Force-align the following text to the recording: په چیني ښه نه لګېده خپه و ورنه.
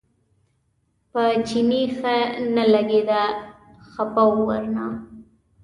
په 1.11 1.21
چیني 1.47 1.83
ښه 1.97 2.15
نه 2.55 2.63
لګېده 2.73 3.23
خپه 3.89 4.23
و 4.29 4.35
ورنه. 4.47 4.87